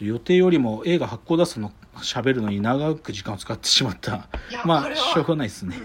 [0.00, 4.28] と予定よりも映画発行出すの喋るのに長く時間を使ってしまった
[4.64, 5.76] まあしょうがないですね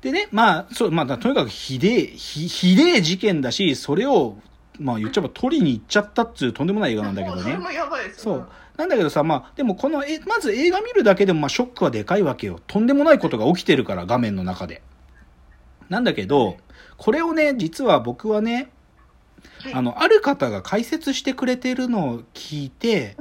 [0.00, 4.38] でねまあそうまあだとにかくひでえひひでえ事件だしそれを
[4.80, 8.48] まあ言っちゃえば取りに行っちゃったっつうとんでもない映画なんだけどね もうそれもやばいですそう。
[8.76, 12.58] なんだけどさ、まあ、でもこの、え、まず映画見るだけでも、まあ、ショックはでかいわけよ。
[12.66, 14.82] とんでもないことが起きてるから、画面の中で。
[15.88, 16.56] なんだけど、
[16.96, 18.72] これをね、実は僕はね、
[19.62, 19.74] はい。
[19.74, 23.16] あの、ある方が解説してくれてるのを聞いて、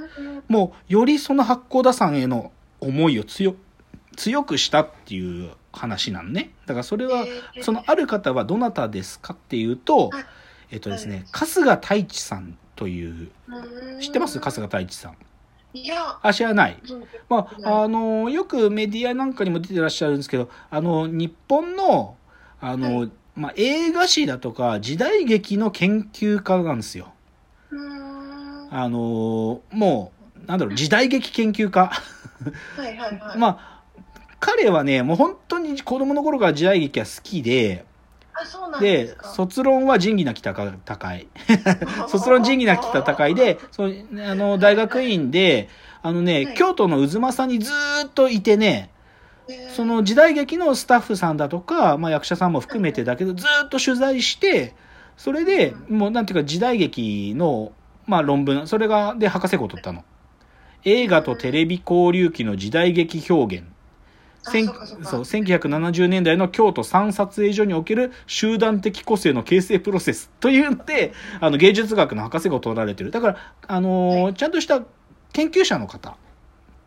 [0.48, 3.56] もう、よりその八甲田山への思いを強、
[4.16, 6.52] 強くしたっていう話なのね。
[6.66, 7.64] だからそれは、えー。
[7.64, 10.26] そのある方はどなたですかっていうとはい、
[10.72, 14.00] えっとですね、春日太一さんという、うん。
[14.00, 14.40] 知ってます？
[14.40, 15.18] 春日太一さん。
[15.76, 16.80] いや、あ、知らない。
[16.88, 17.04] うん。
[17.30, 22.16] まあ、あの、よくメディアなんかにも出てらっしゃるんですけど、あの、日本の、
[22.62, 27.14] あの、はいまあ、映画史だとか、時代劇の研究家なんですよ。
[28.70, 30.12] あの、も
[30.46, 31.92] う、なんだろう、時代劇研究家。
[32.78, 33.38] いはいはい。
[33.38, 33.82] まあ、
[34.40, 37.86] 彼はね、もう本当に子供の頃から時代劇が好きで、
[38.34, 39.18] あ、そうなんでで。
[39.36, 41.28] 卒論は仁義なき戦い。
[42.10, 43.96] 卒論仁義なき戦いで、そう
[44.28, 45.70] あの、大学院で、
[46.02, 48.93] あのね、はい京都の渦政にずーっといてね、えー
[49.76, 54.74] その時代劇のスタッフさんだとか、まあ、役者さんも含めてだけど、ずーっと取材して、
[55.18, 57.72] それで、もうなんていうか時代劇の、
[58.06, 60.04] まあ、論文、それが、で、博士号を取ったの。
[60.86, 63.66] 映画とテレビ交流期の時代劇表現。
[64.44, 73.12] そうかそうかそう1970年代の京都三撮影所における集団的個性の形成プロセスというので、あの芸術学の博士号を取られてる。
[73.12, 74.82] だから、あのーはいちゃんとした
[75.32, 76.18] 研究者の方。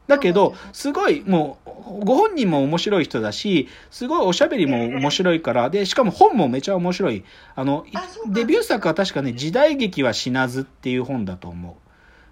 [0.06, 7.24] だけど、すごい、もう、ご本人も面白い人だし、すごいおしゃべりも面白いから、で、しかも本もめちゃ面白い。
[7.54, 7.84] あの、
[8.28, 11.77] デビュー作は確かね、時代劇は死なずっていう本だと思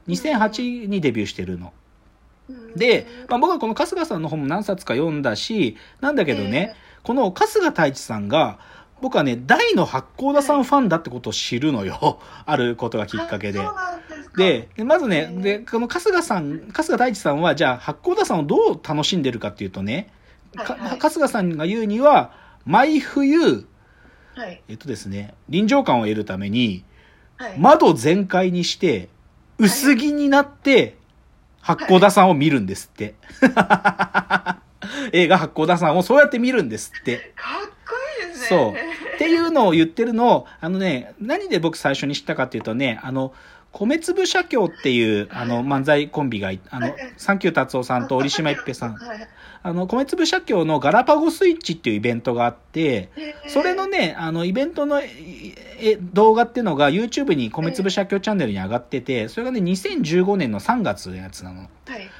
[0.06, 0.11] う。
[0.11, 1.72] 2008にデビューしてるの。
[2.48, 8.58] うんで、まあ、僕はこの春日さんの本も何冊か読んだし、なんだけどね、この春日太一さんが、
[9.01, 12.20] 僕はね、大の八甲田さんファンだってことを知るのよ。
[12.46, 13.61] あることがきっかけで
[14.36, 20.11] でまずね、うんで、この春日さん、春日太一さんは、じゃあ、八甲田さんをどう楽しんでるかっていうとね、
[20.56, 22.33] かはいはい春日さんが言うには、
[22.64, 23.67] 毎冬、
[24.34, 24.62] はい。
[24.68, 26.84] えっとですね、臨場感を得るために、
[27.36, 27.58] はい。
[27.58, 29.08] 窓全開にして、
[29.58, 30.96] 薄着になって、
[31.61, 33.14] 八甲田さんを見るんですって。
[35.12, 37.33] 映画八甲田さんをそうやって見るんですって。
[37.36, 38.46] かっこいいですね。
[38.48, 38.72] そう。
[39.14, 43.33] っていうのを言ってるのを、あのね、何で僕最初に知ったかっていうとね、あの、
[43.74, 48.95] 米粒社協っていう、あの、漫才コンビがい、あのサンキュー達夫さんと折島一平さん。
[48.95, 49.29] はい。
[49.67, 53.11] あの、米粒社協のガラパゴスイッチっていうイベントがあって、
[53.48, 55.11] それのね、あの、イベントのえ
[55.80, 61.61] え動画っていうのが YouTube に米粒社協チャンネルに上がってて、それがね、2015年の3月のやつなの。
[61.61, 61.68] はい。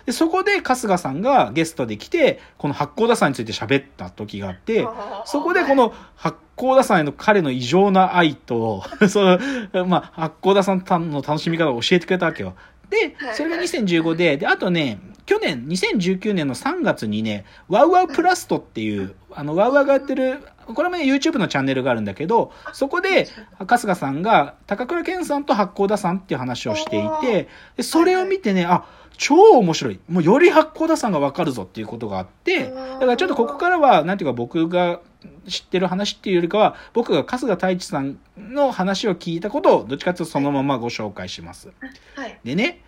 [0.07, 4.87] で、そこで春日さんがゲストで来て、この八甲田山について喋った時があって、
[5.25, 9.39] そこでこの八甲田山への彼の異常な愛と、 そ
[9.73, 12.55] の、まあ、八甲田山の楽しみ方を教えてくれたわけよ。
[12.91, 23.29] ではい、それが2015で、で、あとね、去年、2019年の3月にね、ワウワウプラストっていう、あの、ワウワウがやってる、これもね、YouTube のチャンネルがあるんだけど、そこで、
[23.67, 28.85] 春日さんが、高倉健さんと八甲田さんっていう話をしていて、でそれを見てね、あ、
[29.17, 30.01] 超面白い。
[30.09, 35.01] もうより八甲田さんがわかるぞっていうことがあって、だからちょっとここからは、なんていうか僕が
[35.49, 41.73] 知ってる話っていうよりかは、僕が春日太一さんの話を聞いたことを、どっちかというとそのままご紹介します。
[42.17, 42.39] はい。
[42.45, 42.83] でね、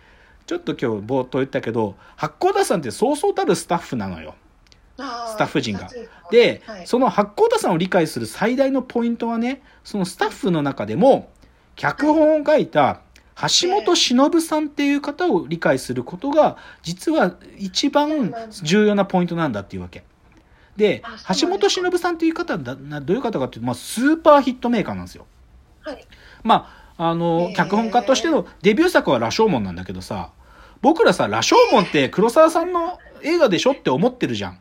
[0.47, 4.33] ちょっと今日冒頭言ったけど、八甲田さんってそうそうたるスタッフなのよ。
[4.97, 5.01] ス
[5.33, 5.89] スタッフ陣が。
[6.31, 11.29] で、はい、その八甲田さんを理解する最大のポイントはね、そのスタッフの中でも、
[11.75, 13.01] 脚本を書いた
[13.35, 20.03] 橋本忍さんっていう方を理解することが、実は一番重要なポイントなんだっていうわけ。
[20.77, 21.03] で
[21.39, 25.25] 橋本忍さんっていう方だ、などういう方かっていうと、まあ、スーパーヒットメーカーなんですよ。
[25.81, 26.07] はい。
[26.43, 30.31] まあ、あの脚本家としてのデビュー作は羅生門なんだけどさ、
[30.81, 34.59] 僕らさ、羅生門って黒沢さんの映画でしょって思ってるじゃん。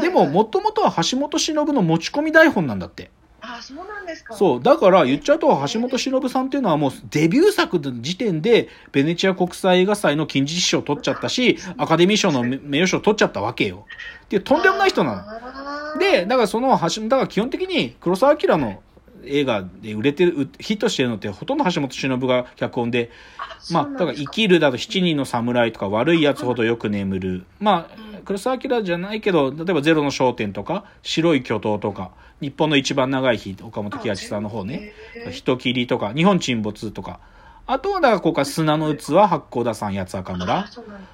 [0.00, 3.10] でも、はいもともとは橋本忍の持ち込み台本なんだって。
[3.46, 4.34] あ、そうなんですか。
[4.34, 4.62] そう。
[4.62, 13.86] だから言っちゃうと、橋本忍さんっていうのはもうデビュー作の時点で、ベネチア国際映画祭の金獅子賞を取っちゃったし、アカデミー賞の名誉賞を取っちゃったわけよ。
[14.24, 15.94] っていう、とんでもない人なの。
[15.94, 18.80] ので、だからその橋、だから基本的に黒澤明の
[19.26, 23.10] 映画で売れてる、うヒットしてるのってほとんど橋本忍が脚本で、
[23.70, 27.44] まあ、だから生きるだと七人の侍とか悪い奴ほどよく眠る。
[27.60, 32.10] まあ、黒澤明じゃないけど、例えばゼロの焦点とか、白い巨頭とか、
[32.40, 34.92] 日本の一番長い日、岡本喜八さんの方ね、
[35.30, 37.20] 人斬りとか、日本沈没とか、
[37.66, 40.68] あとは、だから、ここから砂の器、八甲田山、八つ赤村。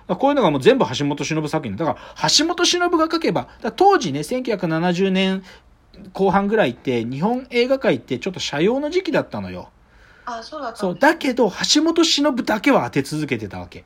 [0.08, 1.76] こういうのがもう全部橋本忍作品。
[1.76, 5.44] だから、橋本忍が書けば、当時ね、1970年
[6.12, 9.70] 後半ぐらいって、日本映画界ってちょっと社用の時期だったのよ。
[10.25, 10.98] あ、そうだったそう。
[10.98, 13.84] だけど、橋本忍だけは当て続けてたわけ。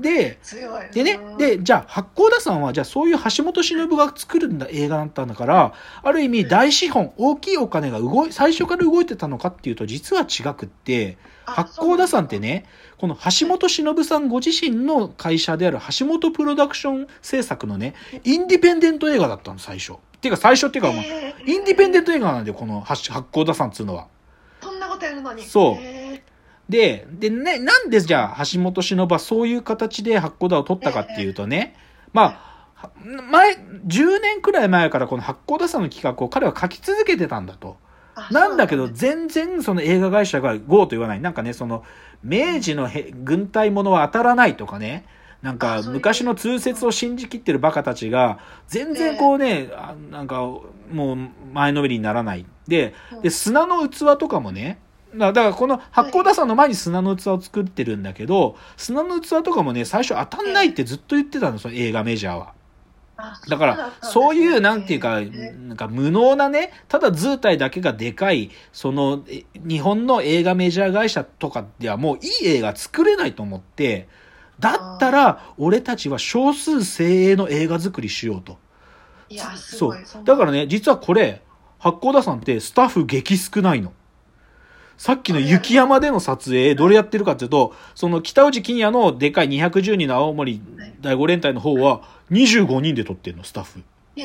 [0.00, 0.90] で、強い。
[0.92, 12.64] でねう、ん、で、じゃあ、八甲田さんは、じゃあそういう橋本忍が作るんだ映画だったんだから、ある意味大資本、大きいお金が動い、最初から動いてたのかっていうと、実は違くって、あ八甲田さんってね、
[12.98, 17.94] この橋本忍さんご自身の会社である橋本プロダクション制作のね、
[18.24, 19.96] インディペンデント映画だったの、最初。
[20.26, 24.08] っていうか、最初っていうか、もうえーインディペンデント映画なんだよ、この八八甲田さんっつうのは。
[24.60, 25.42] そんなことやるのに。
[25.44, 26.22] そうへ
[26.68, 31.76] で、でね、なんでじゃあ橋本忍はそういう形で八甲田を取ったかっていうとね、
[32.12, 32.90] まあ、は
[33.30, 33.56] 前、
[33.86, 37.76] 10年くらい前からこの八甲田さんの企画を彼は書き続けてたんだと。
[38.32, 41.20] なんだけど、全然その映画会社が GO と言わない。
[41.20, 41.84] なんかね、その、
[42.24, 45.04] 明治のへ軍隊ものは当たらないとかね、
[45.42, 51.16] なんか昔の通説を信じきってるバカたちが、全然こうね、あなんかもう
[51.52, 52.46] 前のめりにならない。
[52.66, 54.78] で、で、砂の器とかもね、
[55.14, 62.52] だだからこの八甲田山の前に砂の器を作ってるんだけど、砂の器とかもね、最初当たんないってずっと言ってたの、その映画メジャーは。
[63.18, 74.08] あだから、そういう、なんていうか、なんか無能なね、ただ図体だけがでかい、その、え日本の映画メジャー会社とかではもういい映画作れないと思って、
[74.58, 78.58] だったら、俺たちは少数精鋭の映画作りしようと。
[79.28, 79.88] いや、すそ。
[79.88, 79.98] う。
[80.24, 81.42] だからね、実はこれ、
[81.78, 83.92] 八甲田山ってスタッフ激少ないの。
[84.96, 90.62] さっきの雪山での撮影、どれやってるかっていうと、その北内金也のでかい210人の青森
[91.00, 92.00] 第五連隊の方は
[92.30, 93.82] 25人で撮ってるの、スタッフ。
[94.16, 94.22] え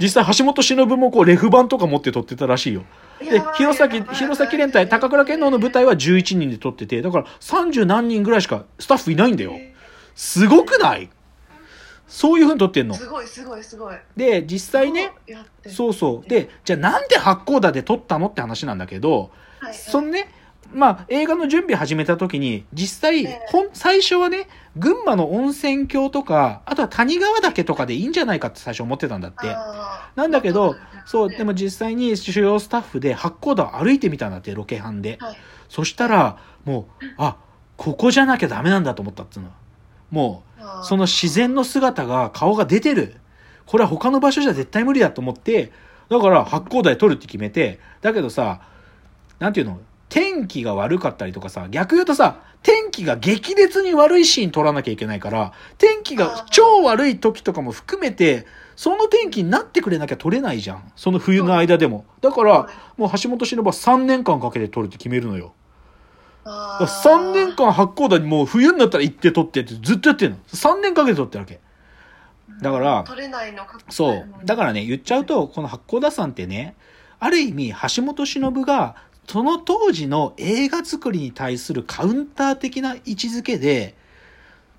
[0.00, 2.82] 実際橋本忍もこうレフ板とか持って撮ってたらしいよ。
[3.20, 9.52] で弘前、弘前連隊、高倉健能の舞台は11人で撮ってて、だから30何人ぐらいしかスタッフいないんだよ。
[10.14, 11.10] すごくない？
[12.06, 12.94] そういう風に撮ってんの。
[12.94, 13.96] すごい、すごい、すごい。
[14.16, 15.12] で、実際ね、
[15.66, 16.28] そうそう。
[16.28, 20.28] で、じゃあなんで八甲田で撮ったのって話なんだけど、はい、そのね、
[20.74, 29.46] まあ映画の準備始めた時に、実際ええ、ほん、最初はね、群馬の温泉郷とか、あとは谷川岳とかでいいんじゃないかって最初思ってたんだって。
[30.16, 30.76] なんだけど、
[31.06, 35.18] そう、ねでも実際に主要スタッフで八甲田を歩いてみたんだって、ロケハンで。
[35.20, 35.36] はい。
[35.68, 37.36] そしたら、もう、あ、
[37.76, 39.50] ここじゃなきゃダメなんだと思ったっつうの。
[40.10, 43.16] もう、その自然の姿が、顔が出てる。
[43.66, 45.72] これは他の場所じゃ絶対無理だと思って、
[46.08, 48.60] だから八甲田で撮るって決めて、だけどさ、
[49.38, 49.80] なんていうの？
[50.14, 58.46] 天気が悪かったりとかさ、逆言うとさ、天気が激烈に悪いシーン撮らなきゃいけないから、天気が超悪い時とかも含めて、
[58.76, 60.92] その天気になってくれなきゃ撮れないじゃん。
[60.94, 62.04] その冬の間でも。
[62.20, 65.52] だから、もう橋本忍は3年間かけて撮るって決めるのよ。
[66.44, 70.36] あだから3年間八甲田にもう冬になったら行って撮ってってずっとやってるの。
[70.46, 71.58] 3年かけて撮ってるわけ。
[72.62, 74.26] だから取れないのかそう。
[74.44, 76.76] だからね、言っちゃうと、この八甲田山ってね、
[77.18, 78.94] ある意味、橋本忍が、
[79.26, 83.94] その当時の映画作りに対するカウンター的な位置づけで、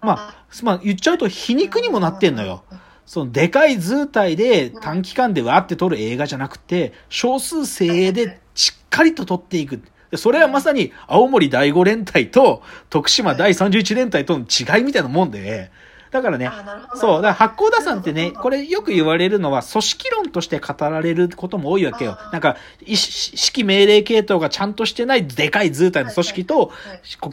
[0.02, 2.64] まあ、まあ、言っちゃうと皮肉にもなってんのよ。
[3.06, 9.82] そのでかい図体で短期間でわーって撮る映画じゃなくて、少数精鋭でしっかりと撮っていく。
[10.12, 15.72] でそれはまさに青森第5連隊と徳島第31連隊との違いみたいなもんで、
[16.16, 16.50] だからね、
[16.96, 22.18] そう、だから八甲田山ってね、これよく言われるのは組織論として語られることも多いわけよ。
[22.32, 26.72] なんか、い指揮命令系統がちゃんとしてないでかい図体の組織と、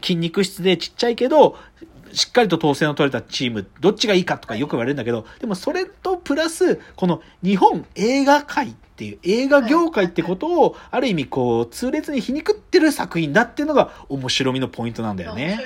[0.03, 1.57] 筋肉質でちっちゃいけど、
[2.13, 15.59] しっかりと統制の取れたチーム、どっちがいいかとかよく言われるんだけど、でもそれとプラス、この日本映画界っていう、映画業界ってことを、ある意味こう、痛烈に皮肉ってる作品だっていうのが面白みのポイントなんだよね。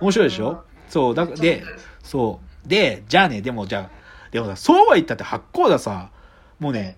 [0.00, 0.26] 面白。
[0.26, 0.62] いでしょ？
[0.88, 1.64] そう、だうんで、
[2.02, 2.47] そう。
[2.68, 3.98] で、じゃあね、でもじゃあ、
[4.30, 6.10] でもさ、そうは言ったって八甲田さ、
[6.60, 6.96] もうね、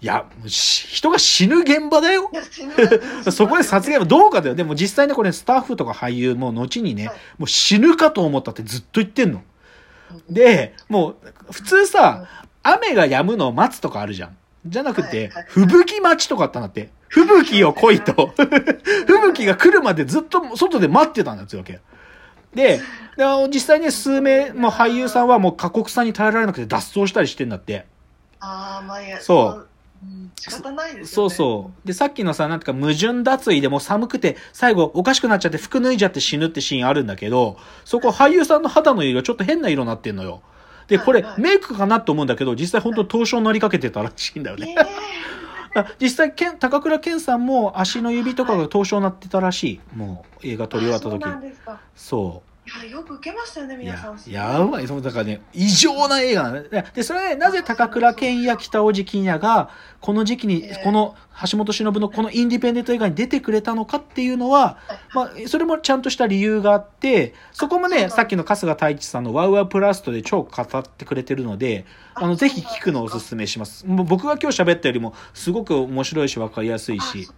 [0.00, 2.30] いや、人が死ぬ現場だよ
[3.30, 4.54] そこで撮影もどうかだよ。
[4.54, 9.42] でも実際ね、これスタッフとか俳優も後にねはい、もう死ぬかと思ったってずっと言ってんの。
[10.28, 11.16] で、もう、
[11.52, 12.26] 普通さ、
[12.62, 14.36] 雨が止むのを待つとかあるじゃん。
[14.66, 16.90] じゃなくて吹雪待ちとかあったんだって。
[17.08, 18.32] 吹雪を来いと。
[19.06, 21.80] 吹雪が来るまでずっと外で待ってたんだってわけ。
[22.54, 22.80] で、
[23.16, 27.86] で実際ね、数名、もう俳優さんはもう過酷さに耐えられなくて脱走したりしてんだって。
[28.40, 29.20] ああ、まあいや。
[29.20, 29.68] そう
[30.02, 30.32] うん。
[30.38, 31.30] 仕方ないですそう。
[31.30, 31.86] そう。
[31.86, 40.42] で、さっきのさ、なんていうか、矛盾脱衣でもう寒くて、最後おかしくなっちゃって服脱いじゃって死ぬってシーンあるんだけど、そこ俳優さんの肌の色がちょっと変な色になってんのよ。
[40.88, 44.74] で、これメイクかなと思うんだけど、実際本当凍傷になりかけてたらしいんだよね。
[44.76, 44.86] えあ
[46.00, 49.80] 実際健高倉健さんも足の指とかが凍傷になってたらしい。
[49.96, 51.24] もう映画撮り終わった時。
[51.24, 51.80] あそうなんですか。
[51.94, 54.30] そいや、よく受けましたよね、皆さん。
[54.30, 54.86] ややばい。
[54.86, 56.84] そうだからね異常な映画なのね。
[56.94, 60.84] でそれねなぜ高倉健や北尾路欣也がこの時期にええ。
[60.84, 61.16] この
[61.50, 64.78] 橋本忍のこのインディペンデント映画に出てくれたのかっていうのは
[65.14, 73.86] まあ、それもちゃんとした理由があって、そこもね、さっきの春日太一さんのワウワウプラストで超語ってくれてるので、あの、ぜひ聞くのをおすすめします。
[73.86, 77.28] もう僕が今日喋ったよりも、すごく面白いし分かりやすいし、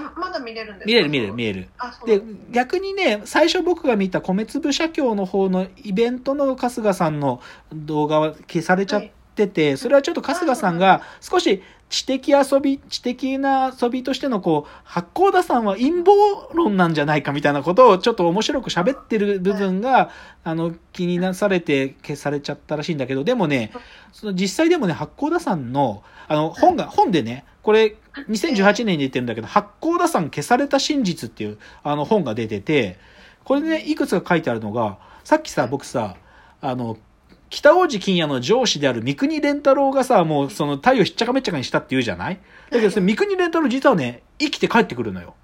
[0.00, 0.86] まだ見れるんですか？
[0.86, 1.68] 見れる見れる見れる。
[2.06, 7.40] で、逆にね、最初僕が見た米粒社協の方のイベントの春日さんの
[7.72, 9.04] 動画は消されちゃっ
[9.38, 16.12] てて、それはちょっと春日さんが少し知的遊び、知的な遊びとしてのこう、八甲田さんは陰謀
[16.52, 20.10] 論なんじゃないかみたいなことをちょっと面白く喋ってる部分が、
[20.44, 23.72] あの、気になされて消されちゃったらしいんだけど、でもね、
[24.12, 27.96] その実際でもね、八甲田さんの、あの、本が、本でね、これ、
[28.28, 32.98] 2018年に出てるんだけど、八甲田山消された真実っていう、あの、本が出てて、
[33.44, 36.16] これね、いくつか書いてあるのが、さっきさ、僕さ、
[36.60, 36.98] あの、
[37.50, 42.38] 北大路欣也の上司である三國連太郎がさ、もうその太陽ひっちゃかめっちゃかにしたって言うじゃない？
[42.70, 45.34] だけどそれ三國連太郎実はね、生きて帰ってくるのよ。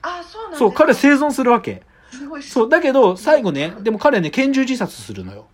[0.00, 1.82] あ、そうなんそう、彼生存するわけ。
[2.10, 5.46] すごいそう、だけど、最後ね、でも彼ね、拳銃自殺するのよ。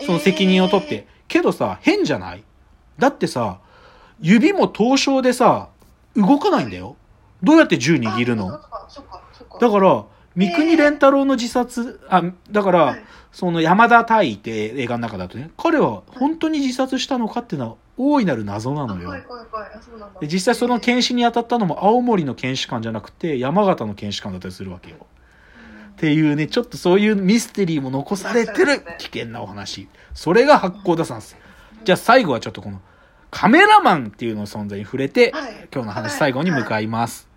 [0.00, 1.06] その責任を取って。
[1.28, 2.44] けどさ、変じゃない
[2.98, 3.60] だってさ、
[4.20, 5.68] 指も凍傷でさ、
[6.14, 6.96] 動かないんだよ。
[7.42, 8.50] どうやって銃えー握るの？
[9.60, 13.04] だから、三國連太郎の自殺、あ、だから、はい
[13.36, 19.02] その山田大って映画の中だとね、彼は本当に自殺したのかっていうのは大いなる謎なあのよ。
[19.02, 19.70] 怖い怖い怖い。
[19.74, 20.20] あ、そうなんだ。
[20.20, 24.96] で実際その検視に当たったのも青森の検視官じゃなくて山形の検視官だったりするわけよ。
[25.90, 29.86] っていうね、ちょっとそういうミステリーも残されてる危険なお話。
[30.14, 31.36] それが八甲田さんです。
[31.84, 32.80] じゃあ最後はちょっとこの
[33.30, 37.28] カメラマンっていうの存在に触れて、はい今日の話最後に向かいます。